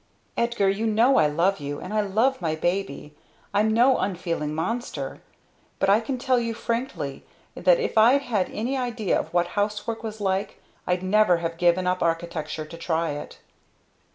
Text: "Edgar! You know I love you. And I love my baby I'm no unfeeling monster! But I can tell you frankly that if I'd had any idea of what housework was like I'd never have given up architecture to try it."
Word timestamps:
"Edgar! 0.35 0.67
You 0.67 0.87
know 0.87 1.17
I 1.17 1.27
love 1.27 1.59
you. 1.59 1.79
And 1.79 1.93
I 1.93 2.01
love 2.01 2.41
my 2.41 2.55
baby 2.55 3.13
I'm 3.53 3.71
no 3.71 3.99
unfeeling 3.99 4.55
monster! 4.55 5.21
But 5.77 5.91
I 5.91 5.99
can 5.99 6.17
tell 6.17 6.39
you 6.39 6.55
frankly 6.55 7.23
that 7.53 7.79
if 7.79 7.99
I'd 7.99 8.23
had 8.23 8.49
any 8.49 8.75
idea 8.75 9.19
of 9.19 9.31
what 9.31 9.49
housework 9.49 10.01
was 10.01 10.19
like 10.19 10.59
I'd 10.87 11.03
never 11.03 11.37
have 11.37 11.55
given 11.55 11.85
up 11.85 12.01
architecture 12.01 12.65
to 12.65 12.77
try 12.77 13.11
it." 13.11 13.41